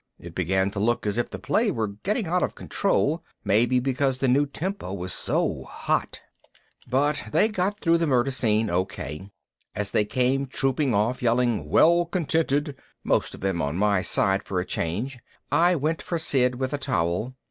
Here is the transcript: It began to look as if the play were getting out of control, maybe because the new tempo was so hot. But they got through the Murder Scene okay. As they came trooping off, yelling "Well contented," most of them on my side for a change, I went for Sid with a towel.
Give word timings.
It 0.17 0.33
began 0.33 0.71
to 0.71 0.79
look 0.79 1.05
as 1.05 1.19
if 1.19 1.29
the 1.29 1.37
play 1.37 1.69
were 1.69 1.89
getting 1.89 2.25
out 2.25 2.41
of 2.41 2.55
control, 2.55 3.23
maybe 3.43 3.79
because 3.79 4.17
the 4.17 4.27
new 4.27 4.47
tempo 4.47 4.91
was 4.91 5.13
so 5.13 5.65
hot. 5.65 6.21
But 6.89 7.25
they 7.31 7.49
got 7.49 7.79
through 7.79 7.99
the 7.99 8.07
Murder 8.07 8.31
Scene 8.31 8.71
okay. 8.71 9.29
As 9.75 9.91
they 9.91 10.05
came 10.05 10.47
trooping 10.47 10.95
off, 10.95 11.21
yelling 11.21 11.69
"Well 11.69 12.05
contented," 12.05 12.75
most 13.03 13.35
of 13.35 13.41
them 13.41 13.61
on 13.61 13.77
my 13.77 14.01
side 14.01 14.41
for 14.41 14.59
a 14.59 14.65
change, 14.65 15.19
I 15.51 15.75
went 15.75 16.01
for 16.01 16.17
Sid 16.17 16.55
with 16.55 16.73
a 16.73 16.79
towel. 16.79 17.35